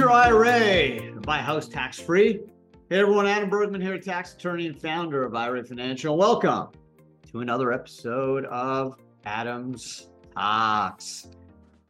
[0.00, 2.40] your IRA, buy house tax free.
[2.88, 6.16] Hey everyone, Adam Bergman here, tax attorney and founder of IRA Financial.
[6.16, 6.68] Welcome
[7.30, 8.96] to another episode of
[9.26, 11.28] Adams Talks.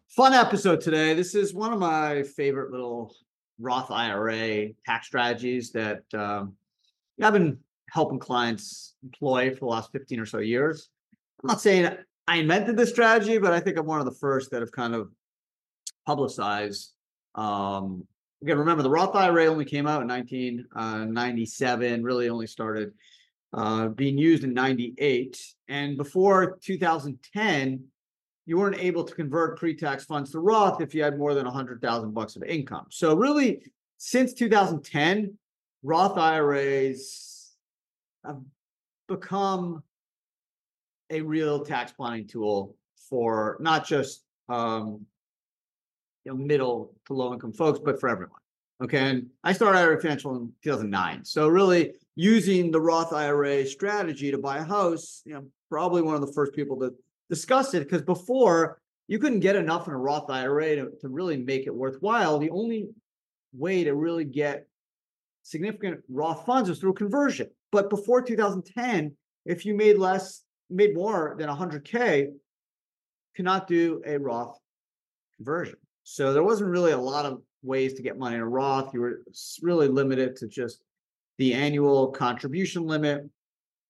[0.09, 1.15] Fun episode today.
[1.15, 3.15] This is one of my favorite little
[3.61, 6.57] Roth IRA tax strategies that um,
[7.23, 7.59] I've been
[7.91, 10.89] helping clients employ for the last 15 or so years.
[11.45, 11.97] I'm not saying
[12.27, 14.97] I invented this strategy, but I think I'm one of the first that have kind
[14.97, 15.13] of
[16.05, 16.95] publicized.
[17.35, 18.07] Um,
[18.43, 22.93] again, remember the Roth IRA only came out in 1997, uh, really only started
[23.53, 25.41] uh, being used in 98.
[25.69, 27.85] And before 2010,
[28.47, 32.13] you weren't able to convert pre-tax funds to Roth if you had more than 100,000
[32.13, 32.87] bucks of income.
[32.91, 33.63] So really,
[33.99, 35.37] since 2010,
[35.83, 37.53] Roth IRAs
[38.25, 38.41] have
[39.09, 39.83] become
[41.11, 42.77] a real tax planning tool
[43.09, 45.07] for not just um,
[46.25, 48.41] you know middle to low income folks, but for everyone.
[48.83, 51.25] Okay, and I started IRA Financial in 2009.
[51.25, 56.15] So really using the Roth IRA strategy to buy a house, you know, probably one
[56.15, 56.95] of the first people to
[57.29, 61.37] discuss it because before you couldn't get enough in a Roth IRA to, to really
[61.37, 62.39] make it worthwhile.
[62.39, 62.89] The only
[63.53, 64.67] way to really get
[65.43, 67.51] significant Roth funds was through conversion.
[67.73, 69.15] But before 2010,
[69.47, 72.29] if you made less made more than 100K
[73.35, 74.59] cannot do a Roth
[75.37, 75.77] conversion.
[76.13, 78.93] So there wasn't really a lot of ways to get money in a Roth.
[78.93, 79.23] You were
[79.63, 80.83] really limited to just
[81.39, 83.31] the annual contribution limit,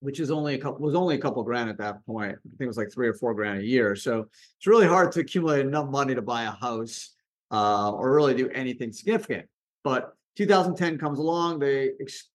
[0.01, 2.37] which is only a couple was only a couple grand at that point.
[2.37, 3.95] I think it was like three or four grand a year.
[3.95, 7.15] So it's really hard to accumulate enough money to buy a house
[7.49, 9.47] uh, or really do anything significant.
[9.83, 12.29] But 2010 comes along, they ex-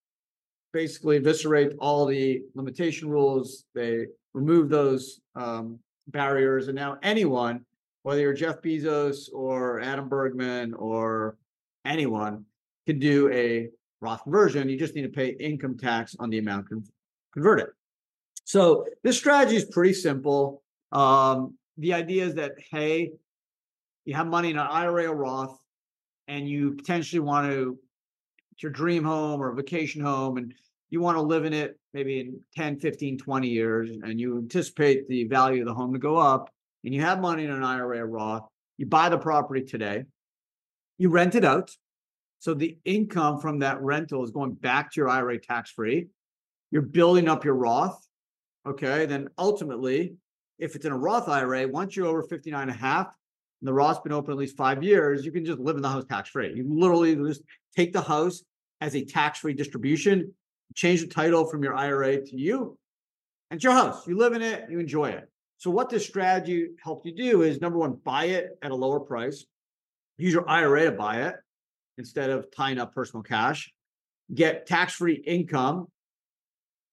[0.73, 3.67] basically eviscerate all the limitation rules.
[3.73, 5.79] They remove those um,
[6.09, 7.65] barriers, and now anyone,
[8.07, 11.37] whether you're Jeff Bezos or Adam Bergman or
[11.85, 12.45] anyone,
[12.87, 13.69] can do a
[14.01, 14.69] Roth conversion.
[14.69, 16.85] You just need to pay income tax on the amount con-
[17.35, 17.67] converted.
[18.45, 20.63] So this strategy is pretty simple.
[20.93, 23.11] Um, the idea is that hey,
[24.05, 25.59] you have money in an IRA or Roth,
[26.29, 27.77] and you potentially want to
[28.53, 30.55] it's your dream home or vacation home, and
[30.91, 35.09] you want to live in it maybe in 10, 15, 20 years, and you anticipate
[35.09, 36.53] the value of the home to go up,
[36.87, 38.49] and you have money in an IRA or Roth,
[38.79, 40.05] you buy the property today,
[40.97, 41.71] you rent it out.
[42.39, 46.07] So the income from that rental is going back to your IRA tax free.
[46.71, 48.07] You're building up your Roth.
[48.67, 49.05] Okay.
[49.07, 50.15] Then ultimately,
[50.59, 53.09] if it's in a Roth IRA, once you're over 59 and a half,
[53.61, 55.89] and the Roth's been open at least five years, you can just live in the
[55.89, 56.55] house tax free.
[56.55, 57.43] You literally just
[57.75, 58.43] take the house
[58.81, 60.33] as a tax free distribution
[60.75, 62.79] change the title from your IRA to you.
[63.51, 64.07] And it's your house.
[64.07, 65.29] You live in it, you enjoy it.
[65.59, 69.01] So, what this strategy helped you do is number one, buy it at a lower
[69.01, 69.45] price.
[70.19, 71.35] Use your IRA to buy it
[71.99, 73.73] instead of tying up personal cash.
[74.35, 75.89] Get tax free income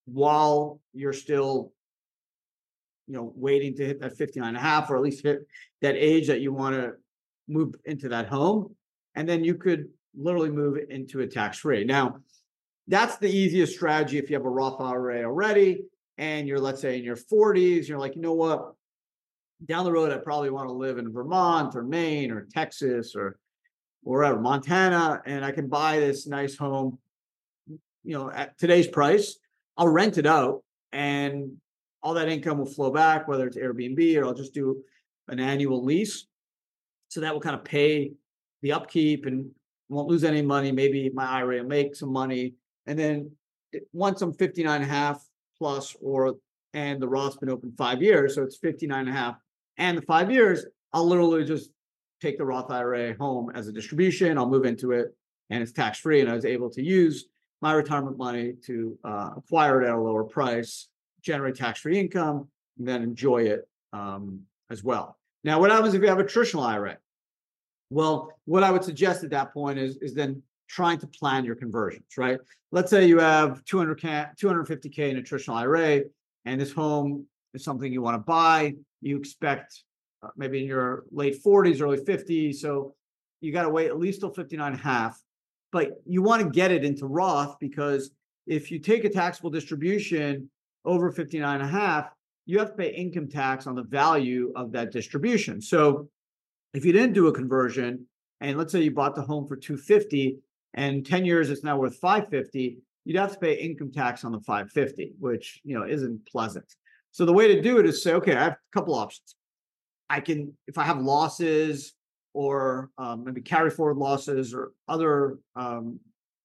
[0.05, 1.71] while you're still
[3.07, 5.39] you know waiting to hit that 59 and a half or at least hit
[5.81, 6.93] that age that you want to
[7.47, 8.75] move into that home
[9.15, 12.17] and then you could literally move into a tax free now
[12.87, 15.81] that's the easiest strategy if you have a Roth IRA already
[16.17, 18.73] and you're, let's say, in your 40s, you're like, you know what?
[19.65, 23.37] Down the road, I probably want to live in Vermont or Maine or Texas or
[24.01, 26.99] wherever, Montana, and I can buy this nice home,
[27.67, 29.37] you know, at today's price.
[29.77, 31.53] I'll rent it out and
[32.01, 34.83] all that income will flow back, whether it's Airbnb or I'll just do
[35.29, 36.27] an annual lease.
[37.07, 38.11] So that will kind of pay
[38.61, 39.49] the upkeep and
[39.87, 40.71] won't lose any money.
[40.71, 43.31] Maybe my IRA will make some money and then
[43.73, 45.23] eh, once I'm 59 and a half
[45.57, 46.35] plus or
[46.75, 49.35] and the Roth's been open five years, so it's 59 and a half
[49.77, 51.71] and the five years, I'll literally just
[52.21, 54.37] take the Roth IRA home as a distribution.
[54.37, 55.15] I'll move into it
[55.49, 56.21] and it's tax free.
[56.21, 57.25] And I was able to use
[57.61, 60.89] my retirement money to uh, acquire it at a lower price,
[61.21, 62.47] generate tax free income,
[62.77, 65.17] and then enjoy it um, as well.
[65.43, 66.97] Now, what happens if you have a traditional IRA?
[67.89, 71.55] Well, what I would suggest at that point is, is then trying to plan your
[71.55, 72.39] conversions, right?
[72.71, 76.01] Let's say you have 200K, 250K in traditional IRA,
[76.45, 78.73] and this home is something you want to buy.
[79.01, 79.83] You expect
[80.23, 82.55] uh, maybe in your late 40s, early 50s.
[82.55, 82.95] So
[83.41, 85.21] you got to wait at least till 59 and a half.
[85.71, 88.11] But you want to get it into Roth because
[88.45, 90.49] if you take a taxable distribution
[90.85, 92.09] over 59 and a half,
[92.45, 95.61] you have to pay income tax on the value of that distribution.
[95.61, 96.09] So
[96.73, 98.05] if you didn't do a conversion,
[98.41, 100.37] and let's say you bought the home for 250
[100.73, 104.39] and 10 years it's now worth 550 you'd have to pay income tax on the
[104.39, 106.65] 550 which you know isn't pleasant
[107.11, 109.35] so the way to do it is say okay i have a couple options
[110.09, 111.93] i can if i have losses
[112.33, 115.99] or um, maybe carry forward losses or other um,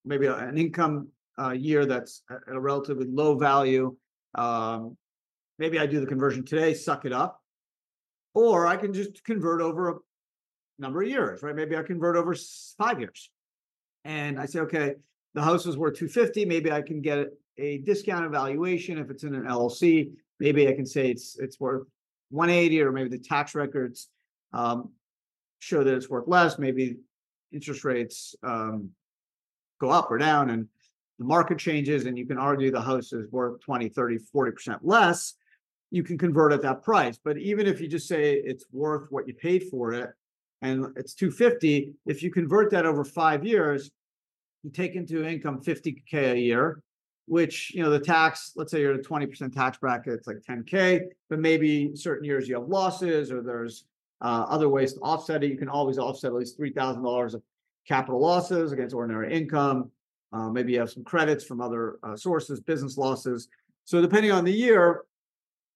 [0.04, 1.08] maybe an income
[1.38, 3.96] uh, year that's at a relatively low value.
[4.34, 4.96] Um,
[5.58, 7.40] maybe I do the conversion today, suck it up,
[8.34, 9.94] or I can just convert over a
[10.78, 11.54] number of years, right?
[11.54, 12.34] Maybe I convert over
[12.76, 13.30] five years,
[14.04, 14.94] and I say, okay,
[15.34, 16.44] the house is worth 250.
[16.44, 17.28] Maybe I can get
[17.58, 20.10] a discounted valuation if it's in an LLC.
[20.40, 21.86] Maybe I can say it's it's worth
[22.30, 24.08] 180, or maybe the tax records
[24.52, 24.90] um,
[25.58, 26.58] show that it's worth less.
[26.58, 26.96] Maybe
[27.52, 28.90] interest rates um,
[29.80, 30.68] go up or down, and
[31.18, 35.34] the market changes, and you can argue the house is worth 20, 30, 40% less.
[35.90, 37.18] You can convert at that price.
[37.22, 40.10] But even if you just say it's worth what you paid for it,
[40.62, 43.90] and it's 250, if you convert that over five years,
[44.62, 46.82] you take into income 50k a year
[47.26, 50.38] which you know the tax let's say you're at a 20% tax bracket it's like
[50.48, 53.84] 10k but maybe certain years you have losses or there's
[54.20, 55.50] uh, other ways to offset it.
[55.50, 57.42] You can always offset at least $3000 of
[57.86, 59.90] capital losses against ordinary income.
[60.32, 63.48] Uh, maybe you have some credits from other uh, sources business losses.
[63.84, 65.02] So depending on the year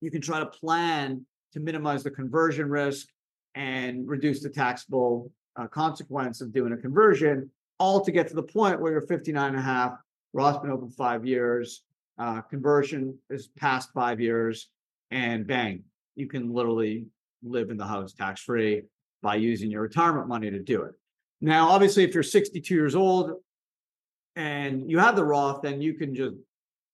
[0.01, 3.09] you can try to plan to minimize the conversion risk
[3.55, 7.51] and reduce the taxable uh, consequence of doing a conversion
[7.83, 9.95] all to get to the point where you're 59 and a half.
[10.33, 11.83] Roth's been open five years.
[12.17, 14.69] Uh, conversion is past five years,
[15.11, 15.83] and bang,
[16.15, 17.07] you can literally
[17.43, 18.83] live in the house tax free
[19.21, 20.93] by using your retirement money to do it.
[21.41, 23.33] Now, obviously, if you're 62 years old
[24.37, 26.37] and you have the Roth, then you can just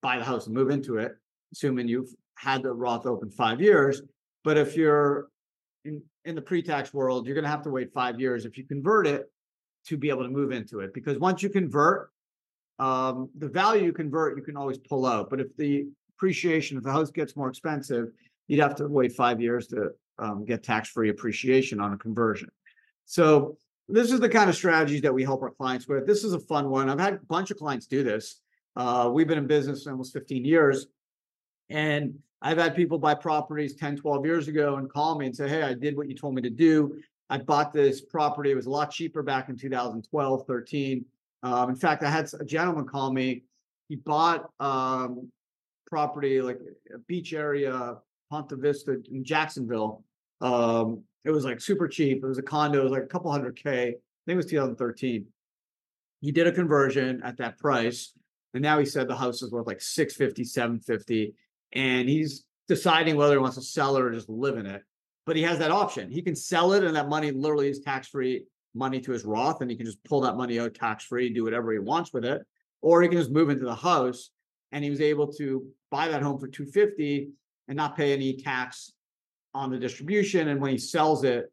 [0.01, 1.13] buy the house and move into it,
[1.53, 4.01] assuming you've had the Roth open five years.
[4.43, 5.29] But if you're
[5.89, 8.45] in, in the pre tax world, you're going to have to wait five years.
[8.45, 9.27] If you convert it,
[9.87, 12.11] to be able to move into it because once you convert
[12.79, 15.87] um, the value you convert you can always pull out but if the
[16.17, 18.09] appreciation if the house gets more expensive
[18.49, 22.49] you'd have to wait five years to um, get tax-free appreciation on a conversion.
[23.05, 23.57] So
[23.89, 26.07] this is the kind of strategies that we help our clients with.
[26.07, 26.91] This is a fun one.
[26.91, 28.41] I've had a bunch of clients do this.
[28.77, 30.87] Uh, we've been in business almost 15 years
[31.71, 35.49] and i've had people buy properties 10 12 years ago and call me and say
[35.49, 36.99] hey i did what you told me to do
[37.31, 38.51] I bought this property.
[38.51, 41.05] It was a lot cheaper back in 2012, 13.
[41.43, 43.45] Um, in fact, I had a gentleman call me.
[43.89, 45.31] He bought um,
[45.87, 46.59] property like
[46.95, 47.97] a beach area,
[48.31, 50.05] Ponte Vedra in Jacksonville.
[50.41, 52.23] Um, it was like super cheap.
[52.23, 52.81] It was a condo.
[52.81, 53.71] It was like a couple hundred K.
[53.71, 55.27] I think it was 2013.
[56.21, 58.13] He did a conversion at that price.
[58.55, 61.35] And now he said the house is worth like 650, 750.
[61.73, 64.83] And he's deciding whether he wants to sell it or just live in it
[65.29, 66.11] but he has that option.
[66.11, 68.45] He can sell it, and that money literally is tax free
[68.75, 71.45] money to his Roth, and he can just pull that money out tax free, do
[71.45, 72.47] whatever he wants with it,
[72.81, 74.31] or he can just move into the house.
[74.73, 77.29] And he was able to buy that home for 250
[77.69, 78.95] and not pay any tax
[79.53, 80.49] on the distribution.
[80.49, 81.53] And when he sells it,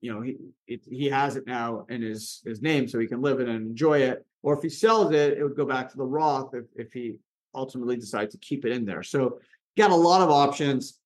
[0.00, 0.36] you know, he
[0.66, 3.54] it, he has it now in his his name, so he can live in it
[3.54, 4.26] and enjoy it.
[4.42, 7.20] Or if he sells it, it would go back to the Roth if if he
[7.56, 9.02] ultimately decides to keep it in there.
[9.02, 9.40] So
[9.76, 11.00] got a lot of options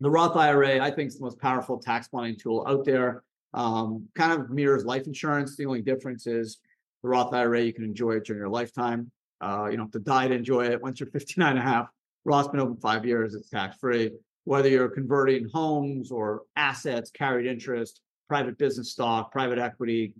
[0.00, 3.22] the Roth IRA, I think, is the most powerful tax planning tool out there.
[3.54, 5.56] Um, kind of mirrors life insurance.
[5.56, 6.58] The only difference is
[7.02, 9.10] the Roth IRA, you can enjoy it during your lifetime.
[9.40, 10.82] Uh, you don't have to die to enjoy it.
[10.82, 11.88] Once you're 59 and a half,
[12.24, 14.10] Roth's been open five years, it's tax free.
[14.44, 20.14] Whether you're converting homes or assets, carried interest, private business stock, private equity,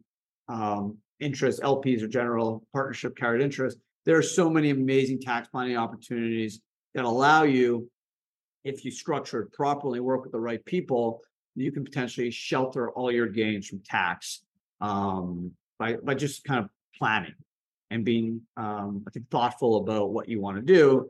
[0.48, 5.76] um, interest, LPs or general partnership carried interest, there are so many amazing tax planning
[5.76, 6.60] opportunities
[6.94, 7.90] that allow you
[8.64, 11.20] if you structure it properly, work with the right people,
[11.54, 14.42] you can potentially shelter all your gains from tax
[14.80, 17.34] um, by by just kind of planning
[17.90, 21.08] and being, um, I think, thoughtful about what you want to do.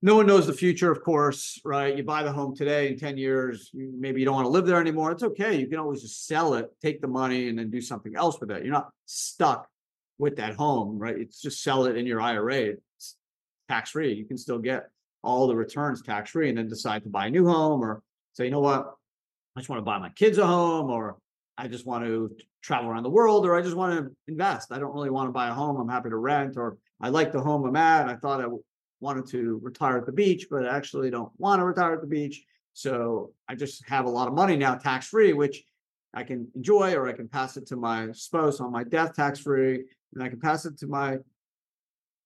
[0.00, 1.96] No one knows the future, of course, right?
[1.96, 4.80] You buy the home today, in 10 years, maybe you don't want to live there
[4.80, 5.10] anymore.
[5.10, 5.58] It's okay.
[5.58, 8.52] You can always just sell it, take the money, and then do something else with
[8.52, 8.62] it.
[8.62, 9.68] You're not stuck
[10.18, 11.16] with that home, right?
[11.16, 12.76] It's just sell it in your IRA.
[12.96, 13.16] It's
[13.68, 14.12] tax free.
[14.12, 14.88] You can still get
[15.22, 18.44] all the returns tax free and then decide to buy a new home or say,
[18.44, 18.94] you know what,
[19.56, 21.18] I just want to buy my kids a home or
[21.56, 22.30] I just want to
[22.62, 24.72] travel around the world or I just want to invest.
[24.72, 25.76] I don't really want to buy a home.
[25.76, 28.08] I'm happy to rent or I like the home I'm at.
[28.08, 28.46] I thought I
[29.00, 32.06] wanted to retire at the beach, but I actually don't want to retire at the
[32.06, 32.44] beach.
[32.74, 35.64] So I just have a lot of money now tax free, which
[36.14, 39.40] I can enjoy or I can pass it to my spouse on my death tax
[39.40, 39.84] free
[40.14, 41.18] and I can pass it to my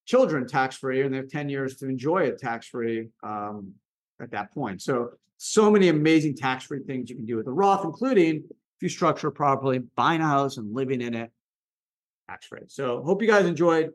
[0.05, 3.73] children tax free and they have 10 years to enjoy it tax free um,
[4.21, 4.83] at that point.
[4.83, 8.83] So, so many amazing tax free things you can do with the Roth, including if
[8.83, 11.33] you structure properly, buying a house and living in it
[12.29, 12.63] tax free.
[12.69, 13.91] So, hope you guys enjoyed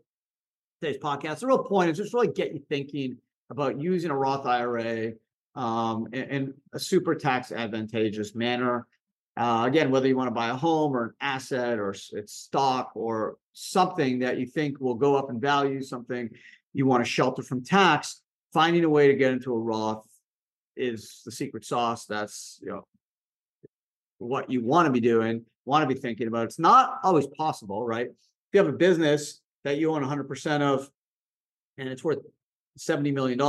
[0.82, 1.40] today's podcast.
[1.40, 3.18] The real point is just really get you thinking
[3.50, 5.14] about using a Roth IRA
[5.56, 8.86] um, in, in a super tax advantageous manner.
[9.38, 12.92] Uh, again, whether you want to buy a home or an asset or it's stock
[12.96, 16.30] or something that you think will go up in value, something
[16.74, 18.22] you want to shelter from tax,
[18.54, 20.06] finding a way to get into a Roth
[20.76, 22.06] is the secret sauce.
[22.06, 22.88] That's, you know,
[24.20, 26.46] what you want to be doing, want to be thinking about.
[26.46, 28.06] It's not always possible, right?
[28.06, 28.14] If
[28.54, 30.88] you have a business that you own 100% of
[31.80, 32.20] and it's worth
[32.78, 33.40] $70 million,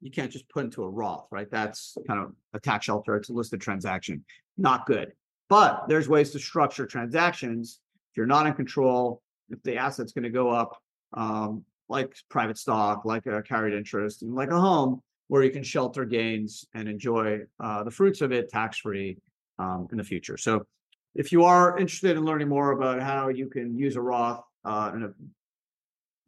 [0.00, 1.48] you can't just put into a Roth, right?
[1.48, 3.14] That's kind of a tax shelter.
[3.14, 4.24] It's a listed transaction.
[4.58, 5.12] Not good.
[5.48, 7.78] But there's ways to structure transactions.
[8.12, 10.76] If you're not in control, if the asset's going to go up,
[11.14, 15.62] um, like private stock, like a carried interest, and like a home, where you can
[15.62, 19.16] shelter gains and enjoy uh, the fruits of it tax free
[19.58, 20.36] um, in the future.
[20.36, 20.66] So,
[21.14, 24.92] if you are interested in learning more about how you can use a Roth uh,
[24.94, 25.10] in a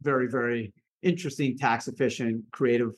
[0.01, 2.93] very, very interesting, tax efficient, creative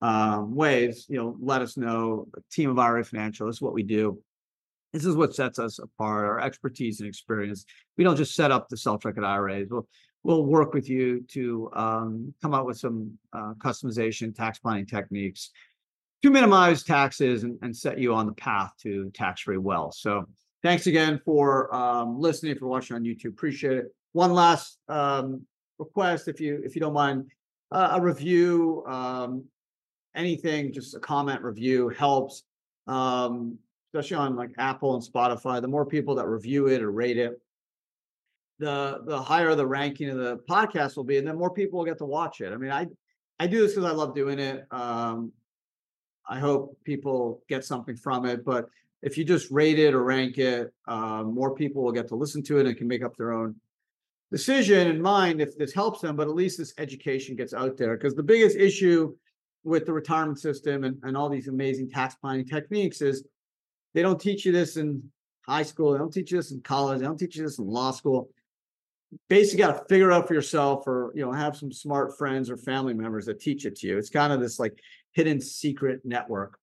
[0.00, 2.26] um, ways, you know, let us know.
[2.36, 4.20] A team of IRA Financial, is what we do.
[4.92, 7.64] This is what sets us apart, our expertise and experience.
[7.96, 9.68] We don't just set up the self-directed IRAs.
[9.70, 9.86] We'll,
[10.22, 15.50] we'll work with you to um, come up with some uh, customization, tax planning techniques
[16.22, 19.94] to minimize taxes and, and set you on the path to tax-free wealth.
[19.94, 20.24] So
[20.62, 23.28] thanks again for um, listening, for watching on YouTube.
[23.30, 23.94] Appreciate it.
[24.12, 25.42] One last um,
[25.78, 27.30] request, if you if you don't mind,
[27.70, 29.44] uh, a review, um,
[30.16, 32.42] anything, just a comment review helps,
[32.86, 35.60] um, especially on like Apple and Spotify.
[35.60, 37.40] The more people that review it or rate it,
[38.58, 41.86] the the higher the ranking of the podcast will be, and then more people will
[41.86, 42.52] get to watch it.
[42.52, 42.86] I mean, I
[43.38, 44.66] I do this because I love doing it.
[44.70, 45.32] Um,
[46.28, 48.68] I hope people get something from it, but
[49.00, 52.42] if you just rate it or rank it, uh, more people will get to listen
[52.42, 53.54] to it and can make up their own
[54.30, 57.96] decision in mind if this helps them, but at least this education gets out there.
[57.96, 59.14] Because the biggest issue
[59.64, 63.24] with the retirement system and, and all these amazing tax planning techniques is
[63.94, 65.02] they don't teach you this in
[65.46, 67.66] high school, they don't teach you this in college, they don't teach you this in
[67.66, 68.30] law school.
[69.28, 72.58] Basically, got to figure out for yourself, or you know, have some smart friends or
[72.58, 73.96] family members that teach it to you.
[73.96, 74.78] It's kind of this like
[75.12, 76.58] hidden secret network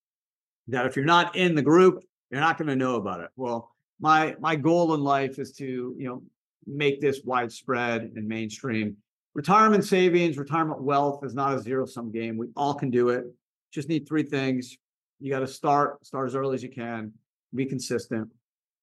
[0.67, 3.29] that if you're not in the group, you're not going to know about it.
[3.35, 6.23] Well, my my goal in life is to you know
[6.67, 8.97] make this widespread and mainstream.
[9.33, 12.37] Retirement savings, retirement wealth is not a zero sum game.
[12.37, 13.25] We all can do it.
[13.71, 14.77] Just need three things.
[15.19, 17.13] You got to start, start as early as you can,
[17.53, 18.29] be consistent.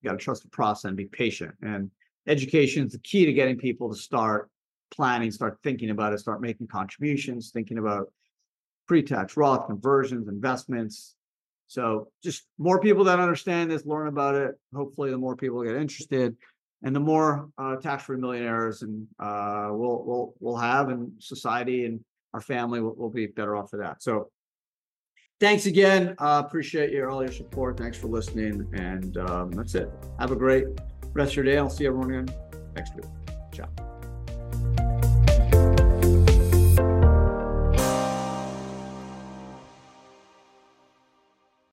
[0.00, 1.54] You got to trust the process and be patient.
[1.62, 1.90] And
[2.26, 4.50] education is the key to getting people to start
[4.90, 8.12] planning, start thinking about it, start making contributions, thinking about
[8.86, 11.14] pre-tax Roth conversions, investments.
[11.66, 14.54] So just more people that understand this, learn about it.
[14.74, 16.36] Hopefully, the more people get interested
[16.82, 22.00] and the more uh, tax-free millionaires and uh, we'll we'll we'll have, and society and
[22.34, 24.02] our family will, will be better off for that.
[24.02, 24.30] So,
[25.42, 26.14] thanks again.
[26.18, 27.76] Uh, appreciate your all your support.
[27.76, 29.90] Thanks for listening, and um, that's it.
[30.20, 30.66] Have a great
[31.12, 31.58] rest of your day.
[31.58, 32.34] I'll see everyone again
[32.76, 33.04] next week.
[33.52, 33.91] Ciao.